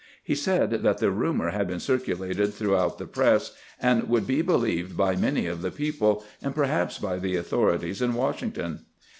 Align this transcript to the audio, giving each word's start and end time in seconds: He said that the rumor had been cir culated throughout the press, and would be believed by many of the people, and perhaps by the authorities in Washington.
He 0.23 0.33
said 0.33 0.71
that 0.71 0.97
the 0.97 1.11
rumor 1.11 1.51
had 1.51 1.67
been 1.67 1.79
cir 1.79 1.99
culated 1.99 2.53
throughout 2.53 2.97
the 2.97 3.05
press, 3.05 3.55
and 3.79 4.09
would 4.09 4.25
be 4.25 4.41
believed 4.41 4.97
by 4.97 5.15
many 5.15 5.45
of 5.45 5.61
the 5.61 5.69
people, 5.69 6.25
and 6.41 6.55
perhaps 6.55 6.97
by 6.97 7.19
the 7.19 7.35
authorities 7.35 8.01
in 8.01 8.15
Washington. 8.15 8.87